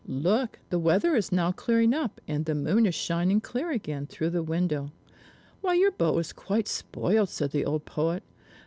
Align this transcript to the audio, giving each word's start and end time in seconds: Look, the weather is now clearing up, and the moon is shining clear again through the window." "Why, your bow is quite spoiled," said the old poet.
Look, 0.07 0.57
the 0.71 0.79
weather 0.79 1.15
is 1.15 1.31
now 1.31 1.51
clearing 1.51 1.93
up, 1.93 2.19
and 2.27 2.43
the 2.45 2.55
moon 2.55 2.87
is 2.87 2.95
shining 2.95 3.39
clear 3.39 3.69
again 3.69 4.07
through 4.07 4.31
the 4.31 4.41
window." 4.41 4.91
"Why, 5.61 5.75
your 5.75 5.91
bow 5.91 6.17
is 6.17 6.33
quite 6.33 6.67
spoiled," 6.67 7.29
said 7.29 7.51
the 7.51 7.65
old 7.65 7.85
poet. 7.85 8.23